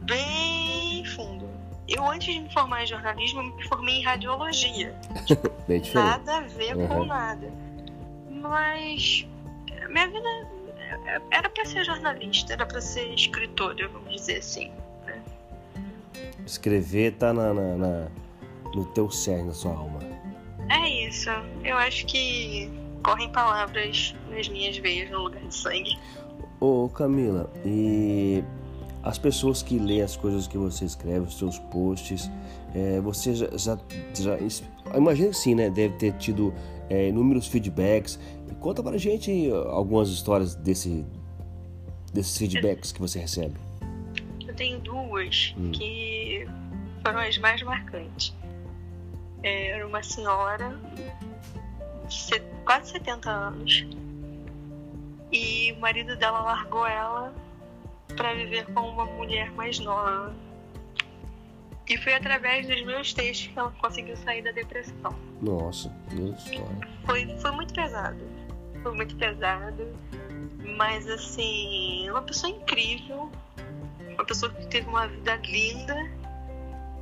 bem 0.04 1.06
fundo. 1.06 1.48
Eu, 1.88 2.06
antes 2.06 2.34
de 2.34 2.40
me 2.42 2.52
formar 2.52 2.84
em 2.84 2.88
jornalismo, 2.88 3.44
me 3.44 3.64
formei 3.68 4.00
em 4.00 4.04
radiologia. 4.04 4.94
bem 5.68 5.80
diferente. 5.80 5.94
Nada 5.94 6.38
a 6.38 6.42
ver 6.42 6.76
uhum. 6.76 6.88
com 6.88 7.06
nada. 7.06 7.52
Mas 8.30 9.26
minha 9.90 10.08
vida 10.08 10.48
era 11.32 11.50
para 11.50 11.66
ser 11.66 11.86
jornalista, 11.86 12.54
era 12.54 12.66
para 12.66 12.82
ser 12.82 13.14
escritora, 13.14 13.88
vamos 13.88 14.16
dizer 14.16 14.38
assim. 14.38 14.72
Escrever 16.48 17.12
tá 17.14 17.34
na, 17.34 17.54
na, 17.54 17.76
na, 17.76 18.08
no 18.74 18.86
teu 18.86 19.12
cerne, 19.12 19.48
na 19.48 19.54
sua 19.54 19.74
alma. 19.74 20.00
É 20.70 21.08
isso. 21.08 21.30
Eu 21.64 21.76
acho 21.78 22.06
que 22.06 22.72
correm 23.04 23.30
palavras 23.32 24.16
nas 24.30 24.48
minhas 24.48 24.78
veias 24.78 25.12
no 25.12 25.24
lugar 25.24 25.42
de 25.42 25.54
sangue. 25.54 26.00
Ô 26.60 26.90
Camila, 26.90 27.52
e 27.66 28.44
as 29.04 29.18
pessoas 29.18 29.62
que 29.62 29.78
lêem 29.78 30.02
as 30.02 30.16
coisas 30.16 30.48
que 30.48 30.58
você 30.58 30.86
escreve, 30.86 31.28
os 31.28 31.38
seus 31.38 31.60
posts, 31.60 32.32
é, 32.74 33.00
você 33.02 33.36
já, 33.36 33.48
já, 33.58 33.78
já 34.14 34.38
imagino 34.96 35.30
que 35.30 35.38
sim, 35.38 35.54
né? 35.54 35.70
Deve 35.70 35.96
ter 35.96 36.14
tido 36.14 36.54
é, 36.90 37.10
inúmeros 37.10 37.48
feedbacks. 37.48 38.20
Conta 38.60 38.82
pra 38.82 38.98
gente 38.98 39.50
algumas 39.68 40.10
histórias 40.10 40.56
desse, 40.56 41.06
desses 42.14 42.38
feedbacks 42.38 42.92
que 42.92 43.00
você 43.00 43.20
recebe. 43.20 43.56
Eu 44.48 44.56
tenho 44.56 44.80
duas 44.80 45.54
hum. 45.58 45.72
que 45.72 46.17
foram 47.08 47.20
as 47.20 47.38
mais 47.38 47.62
marcantes. 47.62 48.36
É, 49.44 49.68
era 49.72 49.88
uma 49.88 50.04
senhora 50.04 50.78
de 52.08 52.40
quase 52.66 52.92
70 52.92 53.30
anos 53.30 53.88
e 55.32 55.72
o 55.74 55.80
marido 55.80 56.16
dela 56.18 56.40
largou 56.42 56.86
ela 56.86 57.34
para 58.16 58.34
viver 58.34 58.66
com 58.74 58.82
uma 58.82 59.06
mulher 59.06 59.52
mais 59.52 59.80
nova. 59.80 60.34
E 61.88 61.98
foi 61.98 62.16
através 62.16 62.68
dos 62.68 62.84
meus 62.84 63.14
textos 63.14 63.48
que 63.48 63.58
ela 63.58 63.72
conseguiu 63.82 64.18
sair 64.18 64.42
da 64.42 64.52
depressão. 64.52 65.16
Nossa, 65.42 65.90
que 66.10 66.22
história. 66.22 66.90
Foi, 67.06 67.38
foi 67.40 67.52
muito 67.52 67.74
pesado. 67.74 68.20
Foi 68.84 68.94
muito 68.94 69.16
pesado. 69.16 69.88
Mas, 70.76 71.08
assim, 71.10 72.10
uma 72.10 72.22
pessoa 72.22 72.52
incrível. 72.52 73.32
Uma 74.14 74.26
pessoa 74.26 74.52
que 74.52 74.68
teve 74.68 74.90
uma 74.90 75.08
vida 75.08 75.38
linda. 75.38 75.96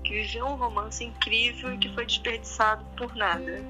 Que 0.06 0.22
viveu 0.22 0.46
um 0.46 0.56
romance 0.56 1.04
incrível 1.04 1.74
e 1.74 1.78
que 1.78 1.90
foi 1.90 2.06
desperdiçado 2.06 2.86
por 2.96 3.16
nada. 3.16 3.64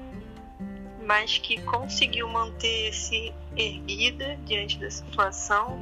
Mas 1.04 1.38
que 1.38 1.60
conseguiu 1.62 2.28
manter-se 2.28 3.32
erguida 3.56 4.36
diante 4.44 4.78
da 4.78 4.90
situação 4.90 5.80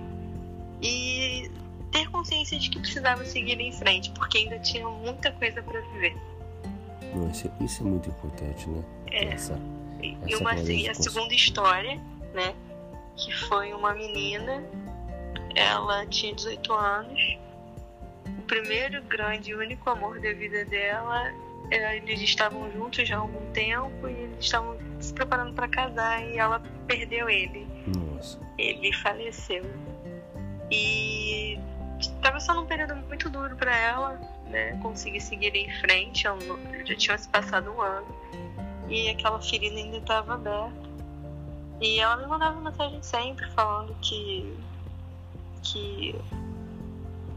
e 0.80 1.50
ter 1.90 2.08
consciência 2.10 2.58
de 2.58 2.70
que 2.70 2.78
precisava 2.78 3.24
seguir 3.24 3.58
em 3.60 3.72
frente, 3.72 4.10
porque 4.10 4.38
ainda 4.38 4.58
tinha 4.58 4.86
muita 4.86 5.32
coisa 5.32 5.62
para 5.62 5.80
viver. 5.80 6.16
Não, 7.14 7.30
isso, 7.30 7.48
é, 7.48 7.64
isso, 7.64 7.82
é 7.82 7.86
muito 7.86 8.08
importante, 8.08 8.68
né? 8.68 8.84
É. 9.10 9.24
Essa, 9.26 9.58
e 10.02 10.36
uma, 10.36 10.52
a 10.52 10.94
segunda 10.94 11.34
história, 11.34 12.00
né? 12.34 12.54
Que 13.16 13.32
foi 13.32 13.72
uma 13.72 13.94
menina, 13.94 14.62
ela 15.54 16.06
tinha 16.06 16.34
18 16.34 16.72
anos, 16.72 17.38
primeiro 18.44 19.02
grande 19.02 19.50
e 19.50 19.54
único 19.54 19.88
amor 19.90 20.20
da 20.20 20.32
vida 20.32 20.64
dela, 20.64 21.32
é, 21.70 21.96
eles 21.96 22.20
estavam 22.20 22.70
juntos 22.72 23.08
já 23.08 23.16
há 23.16 23.20
algum 23.20 23.50
tempo 23.52 24.08
e 24.08 24.12
eles 24.12 24.44
estavam 24.44 24.76
se 25.00 25.12
preparando 25.12 25.52
para 25.54 25.68
casar 25.68 26.24
e 26.24 26.38
ela 26.38 26.62
perdeu 26.86 27.28
ele. 27.28 27.66
Nossa. 27.86 28.38
Ele 28.58 28.92
faleceu. 28.94 29.64
E 30.70 31.58
estava 31.98 32.40
só 32.40 32.54
num 32.54 32.66
período 32.66 32.96
muito 32.96 33.28
duro 33.28 33.56
para 33.56 33.76
ela, 33.76 34.20
né? 34.48 34.78
Conseguir 34.82 35.20
seguir 35.20 35.54
em 35.54 35.70
frente, 35.80 36.24
já 36.84 36.96
tinha 36.96 37.18
se 37.18 37.28
passado 37.28 37.70
um 37.70 37.80
ano 37.80 38.24
e 38.88 39.08
aquela 39.08 39.40
ferida 39.40 39.76
ainda 39.76 39.96
estava 39.98 40.34
aberta. 40.34 40.84
E 41.80 41.98
ela 41.98 42.16
me 42.16 42.26
mandava 42.26 42.60
mensagem 42.60 43.02
sempre 43.02 43.48
falando 43.50 43.94
que 44.00 44.56
que 45.62 46.14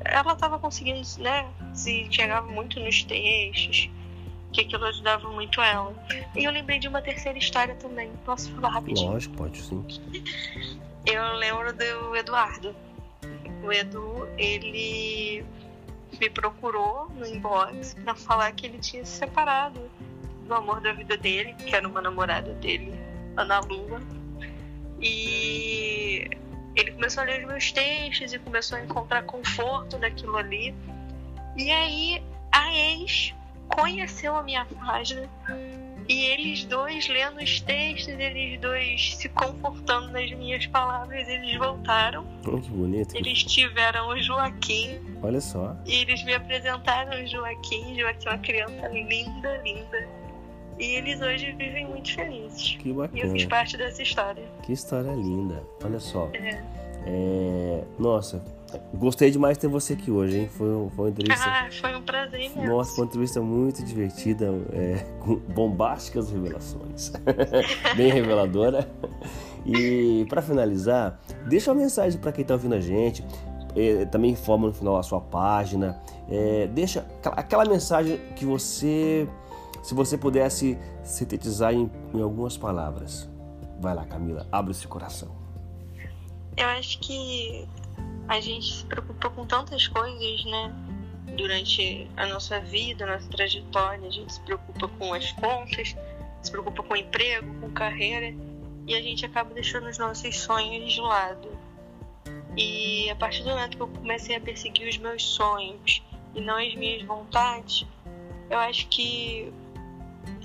ela 0.10 0.34
estava 0.34 0.60
conseguindo, 0.60 1.02
né, 1.20 1.48
se 1.74 2.08
chegava 2.12 2.48
muito 2.48 2.80
nos 2.80 3.04
textos, 3.04 3.90
que 4.52 4.62
aquilo 4.62 4.86
ajudava 4.86 5.30
muito 5.30 5.62
ela. 5.62 5.94
E 6.36 6.44
eu 6.44 6.52
lembrei 6.52 6.80
de 6.80 6.88
uma 6.88 7.02
terceira 7.02 7.38
história 7.38 7.76
também. 7.76 8.12
Posso 8.26 8.52
falar 8.56 8.70
rapidinho? 8.70 9.12
Lógico, 9.12 9.36
pode 9.36 9.62
sim. 9.62 9.86
Eu 11.06 11.34
lembro 11.36 11.74
do 11.74 12.16
Eduardo 12.16 12.76
o 13.64 13.72
Edu, 13.72 14.28
ele 14.38 15.46
me 16.20 16.30
procurou 16.30 17.10
no 17.10 17.26
inbox 17.26 17.96
para 17.96 18.16
falar 18.16 18.52
que 18.54 18.66
ele 18.66 18.80
tinha 18.80 19.06
se 19.06 19.18
separado 19.18 19.80
do 20.48 20.54
amor 20.54 20.80
da 20.80 20.94
vida 20.94 21.18
dele, 21.18 21.54
que 21.54 21.76
era 21.76 21.88
uma 21.88 22.02
namorada 22.02 22.54
dele, 22.54 22.94
Ana 23.36 23.60
Lua. 23.60 24.02
E 25.00 26.30
ele 26.78 26.92
começou 26.92 27.24
a 27.24 27.26
ler 27.26 27.42
os 27.42 27.48
meus 27.48 27.72
textos 27.72 28.34
e 28.34 28.40
começou 28.40 28.78
a 28.78 28.84
encontrar 28.84 29.24
conforto 29.24 29.98
naquilo 29.98 30.38
ali. 30.38 30.74
E 31.56 31.72
aí 31.72 32.24
a 32.52 32.74
ex 32.74 33.34
conheceu 33.68 34.36
a 34.36 34.44
minha 34.44 34.66
página 34.66 35.28
e 36.08 36.26
eles 36.26 36.64
dois 36.64 37.08
lendo 37.10 37.42
os 37.42 37.60
textos, 37.60 38.14
eles 38.14 38.60
dois 38.62 39.16
se 39.16 39.28
confortando 39.30 40.10
nas 40.12 40.32
minhas 40.32 40.66
palavras, 40.68 41.28
eles 41.28 41.58
voltaram. 41.58 42.26
Oh, 42.46 42.62
que 42.62 42.70
bonito. 42.70 43.16
Eles 43.16 43.44
tiveram 43.44 44.08
o 44.10 44.22
Joaquim. 44.22 45.02
Olha 45.22 45.42
só. 45.42 45.76
E 45.86 45.96
eles 45.96 46.24
me 46.24 46.34
apresentaram 46.34 47.22
o 47.22 47.28
Joaquim. 47.28 48.00
Joaquim 48.00 48.28
é 48.28 48.32
uma 48.32 48.38
criança 48.38 48.88
linda, 48.88 49.58
linda. 49.64 50.08
E 50.80 50.84
eles 50.96 51.22
hoje 51.22 51.52
vivem 51.54 51.88
muito 51.88 52.14
felizes. 52.14 52.78
Que 52.80 52.94
bacana. 52.94 53.20
E 53.20 53.22
eu 53.22 53.32
fiz 53.32 53.46
parte 53.46 53.78
dessa 53.78 54.02
história. 54.02 54.44
Que 54.64 54.74
história 54.74 55.12
linda. 55.12 55.64
Olha 55.84 56.00
só. 56.00 56.30
É. 56.34 56.64
É... 57.06 57.84
Nossa, 57.98 58.44
Gostei 58.94 59.32
demais 59.32 59.58
de 59.58 59.62
ter 59.62 59.68
você 59.68 59.94
aqui 59.94 60.12
hoje, 60.12 60.40
hein? 60.40 60.50
Foi, 60.50 60.68
foi 60.90 61.06
uma 61.06 61.10
entrevista. 61.10 61.46
Ah, 61.48 61.70
foi 61.72 61.96
um 61.96 62.02
prazer 62.02 62.40
mesmo. 62.40 62.66
Nossa, 62.66 62.96
foi 62.96 63.04
uma 63.04 63.08
entrevista 63.08 63.42
muito 63.42 63.84
divertida, 63.84 64.54
é, 64.74 65.06
com 65.24 65.36
bombásticas 65.36 66.30
revelações. 66.30 67.14
Bem 67.96 68.12
reveladora. 68.12 68.90
E 69.66 70.26
para 70.28 70.42
finalizar, 70.42 71.20
deixa 71.48 71.72
uma 71.72 71.82
mensagem 71.82 72.20
para 72.20 72.32
quem 72.32 72.42
está 72.42 72.56
ouvindo 72.56 72.76
a 72.76 72.82
gente. 72.82 73.24
É, 73.76 74.06
também 74.06 74.32
informa 74.32 74.68
no 74.68 74.74
final 74.74 74.98
a 74.98 75.04
sua 75.04 75.22
página. 75.22 76.02
É, 76.30 76.68
deixa 76.68 77.06
aquela 77.24 77.64
mensagem 77.64 78.20
que 78.36 78.44
você, 78.46 79.28
se 79.88 79.94
você 79.94 80.18
pudesse 80.18 80.78
sintetizar 81.02 81.74
em, 81.74 81.90
em 82.14 82.22
algumas 82.22 82.58
palavras. 82.58 83.30
Vai 83.80 83.96
lá, 83.96 84.06
Camila, 84.06 84.46
abre 84.52 84.72
esse 84.72 84.86
coração. 84.86 85.34
Eu 86.58 86.68
acho 86.68 87.00
que 87.00 87.66
a 88.28 88.42
gente 88.42 88.80
se 88.80 88.86
preocupa 88.86 89.30
com 89.30 89.46
tantas 89.46 89.88
coisas, 89.88 90.44
né? 90.44 90.76
Durante 91.38 92.12
a 92.18 92.26
nossa 92.26 92.60
vida, 92.60 93.06
a 93.06 93.14
nossa 93.14 93.30
trajetória, 93.30 94.06
a 94.06 94.12
gente 94.12 94.34
se 94.34 94.42
preocupa 94.42 94.90
com 94.90 95.14
as 95.14 95.32
contas, 95.32 95.96
se 96.42 96.52
preocupa 96.52 96.84
com 96.84 96.94
emprego, 96.94 97.48
com 97.62 97.72
carreira, 97.72 98.36
e 98.86 98.94
a 98.94 99.02
gente 99.02 99.26
acaba 99.26 99.54
deixando 99.54 99.88
os 99.88 99.98
nossos 99.98 100.38
sonhos 100.38 100.92
de 100.92 101.00
lado. 101.00 101.48
E 102.58 103.10
a 103.10 103.16
partir 103.16 103.42
do 103.44 103.52
momento 103.52 103.78
que 103.78 103.84
eu 103.84 103.88
comecei 103.88 104.36
a 104.36 104.42
perseguir 104.42 104.90
os 104.90 104.98
meus 104.98 105.24
sonhos 105.24 106.04
e 106.36 106.42
não 106.42 106.58
as 106.58 106.76
minhas 106.76 107.04
vontades, 107.04 107.88
eu 108.50 108.58
acho 108.60 108.88
que 108.90 109.50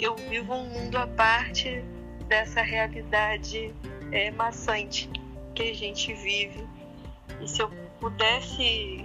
eu 0.01 0.17
vivo 0.17 0.55
um 0.55 0.65
mundo 0.65 0.97
à 0.97 1.07
parte 1.07 1.83
dessa 2.29 2.63
realidade 2.63 3.75
é, 4.11 4.31
maçante 4.31 5.09
que 5.55 5.63
a 5.63 5.75
gente 5.75 6.13
vive 6.15 6.67
e 7.41 7.49
se 7.49 7.61
eu 7.61 7.71
pudesse 8.01 9.05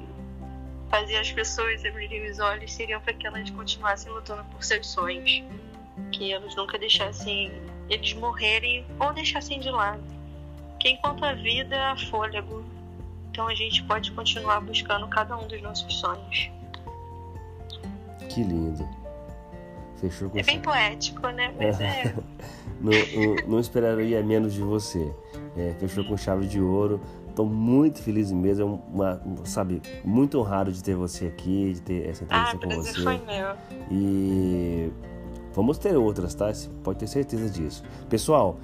fazer 0.90 1.18
as 1.18 1.32
pessoas 1.32 1.84
abrirem 1.84 2.30
os 2.30 2.40
olhos, 2.40 2.72
seriam 2.72 3.02
para 3.02 3.14
que 3.14 3.28
elas 3.28 3.50
continuassem 3.50 4.12
lutando 4.12 4.44
por 4.46 4.64
seus 4.64 4.88
sonhos. 4.88 5.44
que 6.12 6.32
eles 6.32 6.56
nunca 6.56 6.78
deixassem 6.78 7.52
eles 7.90 8.14
morrerem 8.14 8.86
ou 9.00 9.14
deixassem 9.14 9.60
de 9.60 9.70
lado. 9.70 10.04
Que 10.80 10.90
enquanto 10.90 11.26
a 11.26 11.34
vida 11.34 11.76
é 11.76 11.98
fôlego, 11.98 12.64
então 13.32 13.48
a 13.48 13.56
gente 13.56 13.84
pode 13.84 14.12
continuar 14.12 14.62
buscando 14.62 15.08
cada 15.08 15.36
um 15.36 15.48
dos 15.48 15.62
nossos 15.62 15.94
sonhos. 16.00 16.52
Que 18.30 18.44
lindo. 18.44 18.88
Fechou 19.98 20.30
com 20.30 20.38
É 20.38 20.44
bem 20.44 20.62
poético, 20.62 21.28
né? 21.30 21.54
Mas 21.58 21.80
é. 21.82 22.14
não, 22.80 22.92
não, 22.92 23.36
não, 23.48 23.60
esperaria 23.60 24.22
menos 24.24 24.54
de 24.54 24.62
você. 24.62 25.12
É, 25.56 25.74
fechou 25.80 26.04
com 26.06 26.16
chave 26.16 26.48
de 26.48 26.62
ouro. 26.62 27.02
Estou 27.28 27.46
muito 27.46 28.02
feliz 28.02 28.32
mesmo, 28.32 28.64
é 28.64 28.96
uma, 28.96 29.22
sabe, 29.46 29.82
muito 30.04 30.40
honrado 30.40 30.72
de 30.72 30.84
ter 30.84 30.96
você 30.96 31.28
aqui, 31.28 31.74
de 31.74 31.82
ter 31.82 32.10
essa 32.10 32.24
entrevista 32.24 32.58
ah, 32.58 32.60
com 32.60 32.76
você. 32.76 33.04
foi 33.04 33.22
meu. 33.26 33.56
E 33.92 34.92
vamos 35.54 35.78
ter 35.78 35.96
outras, 35.96 36.34
tá? 36.34 36.52
Você 36.52 36.68
pode 36.84 36.98
ter 36.98 37.08
certeza 37.08 37.48
disso. 37.48 37.84
Pessoal, 38.10 38.58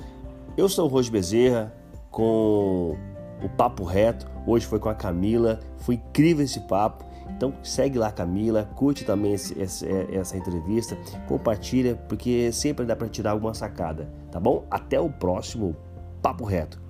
eu 0.57 0.67
sou 0.67 0.85
o 0.85 0.87
Roger 0.87 1.11
Bezerra 1.11 1.73
com 2.09 2.97
o 3.43 3.49
Papo 3.49 3.83
Reto. 3.83 4.27
Hoje 4.45 4.65
foi 4.65 4.79
com 4.79 4.89
a 4.89 4.95
Camila, 4.95 5.59
foi 5.77 5.95
incrível 5.95 6.43
esse 6.43 6.59
papo. 6.61 7.05
Então 7.43 7.61
segue 7.61 7.99
lá 7.99 8.09
Camila, 8.09 8.69
curte 8.73 9.03
também 9.03 9.33
esse, 9.33 9.59
esse, 9.59 9.85
essa 10.13 10.37
entrevista, 10.37 10.97
compartilha, 11.27 11.93
porque 12.07 12.53
sempre 12.53 12.85
dá 12.85 12.95
para 12.95 13.09
tirar 13.09 13.31
alguma 13.31 13.53
sacada, 13.53 14.09
tá 14.31 14.39
bom? 14.39 14.65
Até 14.71 14.97
o 14.97 15.09
próximo 15.09 15.75
Papo 16.21 16.45
Reto. 16.45 16.81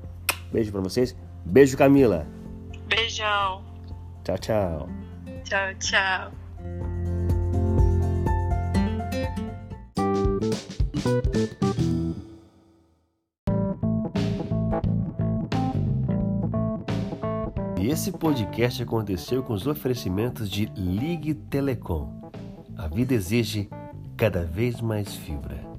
Beijo 0.51 0.71
para 0.71 0.81
vocês. 0.81 1.15
Beijo, 1.43 1.75
Camila. 1.75 2.27
Beijão. 2.87 3.63
Tchau, 4.23 4.37
tchau. 4.37 4.87
Tchau, 5.43 5.73
tchau. 5.79 6.31
Esse 17.93 18.11
podcast 18.11 18.81
aconteceu 18.81 19.43
com 19.43 19.53
os 19.53 19.67
oferecimentos 19.67 20.49
de 20.49 20.65
Ligue 20.75 21.35
Telecom. 21.35 22.31
A 22.75 22.87
vida 22.87 23.13
exige 23.13 23.69
cada 24.17 24.43
vez 24.43 24.81
mais 24.81 25.13
fibra. 25.13 25.72